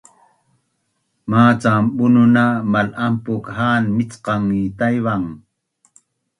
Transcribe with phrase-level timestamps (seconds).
[1.31, 5.25] Macam Bunun na mal’anpuk ha’an micqang ngi Taivang